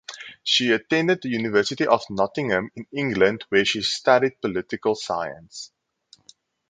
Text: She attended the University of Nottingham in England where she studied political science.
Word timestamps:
She 0.43 0.71
attended 0.71 1.21
the 1.21 1.29
University 1.29 1.85
of 1.85 2.01
Nottingham 2.09 2.71
in 2.75 2.87
England 2.91 3.45
where 3.49 3.63
she 3.63 3.83
studied 3.83 4.41
political 4.41 4.95
science. 4.95 5.71